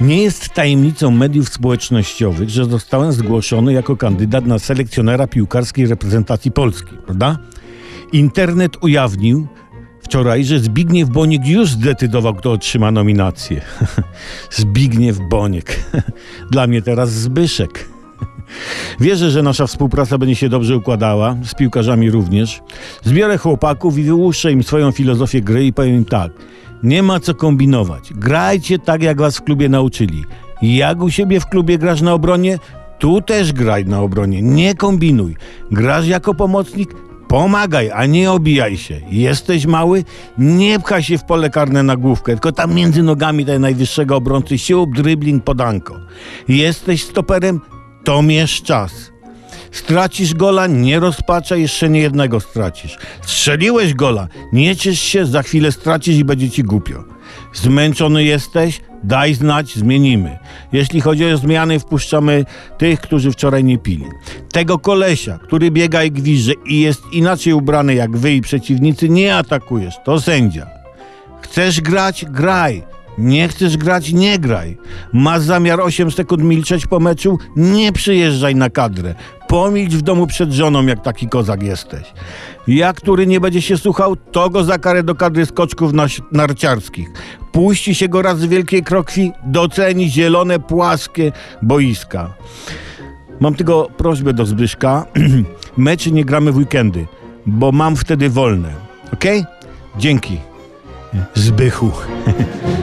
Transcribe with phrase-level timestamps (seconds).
[0.00, 6.96] Nie jest tajemnicą mediów społecznościowych, że zostałem zgłoszony jako kandydat na selekcjonera piłkarskiej reprezentacji Polski,
[7.06, 7.38] prawda?
[8.12, 9.46] Internet ujawnił
[10.02, 13.60] wczoraj, że Zbigniew Boniek już zdecydował, kto otrzyma nominację.
[14.50, 15.80] Zbigniew Boniek.
[16.52, 17.88] Dla mnie teraz Zbyszek.
[19.00, 22.60] Wierzę, że nasza współpraca będzie się dobrze układała, z piłkarzami również.
[23.04, 26.32] Zbiorę chłopaków i wyłuszczę im swoją filozofię gry i powiem tak.
[26.82, 28.12] Nie ma co kombinować.
[28.14, 30.24] Grajcie tak, jak was w klubie nauczyli.
[30.62, 32.58] Jak u siebie w klubie grasz na obronie,
[32.98, 34.42] tu też graj na obronie.
[34.42, 35.36] Nie kombinuj.
[35.70, 36.94] Grasz jako pomocnik,
[37.30, 39.00] Pomagaj, a nie obijaj się.
[39.10, 40.04] Jesteś mały,
[40.38, 44.58] nie pchaj się w pole karne na główkę, tylko tam między nogami tej najwyższego obrońcy
[44.58, 45.94] siłup, dribbling, podanko.
[46.48, 47.60] Jesteś stoperem,
[48.04, 49.12] to mierz czas.
[49.70, 52.98] Stracisz gola, nie rozpaczaj, jeszcze nie jednego stracisz.
[53.22, 57.04] Strzeliłeś gola, nie ciesz się, za chwilę stracisz i będzie ci głupio.
[57.52, 58.80] Zmęczony jesteś?
[59.04, 60.38] Daj znać, zmienimy.
[60.72, 62.44] Jeśli chodzi o zmiany, wpuszczamy
[62.78, 64.04] tych, którzy wczoraj nie pili.
[64.52, 69.36] Tego kolesia, który biega i gwizdże i jest inaczej ubrany jak wy i przeciwnicy, nie
[69.36, 69.94] atakujesz.
[70.04, 70.66] To sędzia.
[71.40, 72.24] Chcesz grać?
[72.28, 72.82] Graj.
[73.18, 74.12] Nie chcesz grać?
[74.12, 74.78] Nie graj.
[75.12, 77.38] Masz zamiar 8 sekund milczeć po meczu?
[77.56, 79.14] Nie przyjeżdżaj na kadrę.
[79.50, 82.12] Pomilcz w domu przed żoną, jak taki kozak jesteś.
[82.68, 85.92] Ja, który nie będzie się słuchał, to go za karę do kadry skoczków
[86.32, 87.08] narciarskich.
[87.52, 92.34] Puści się go raz z wielkiej krokwi, doceni zielone, płaskie boiska.
[93.40, 95.06] Mam tylko prośbę do Zbyszka.
[95.76, 97.06] Meczy nie gramy w weekendy,
[97.46, 98.72] bo mam wtedy wolne.
[99.12, 99.44] Okej?
[99.98, 100.38] Dzięki.
[101.34, 101.90] Zbychu.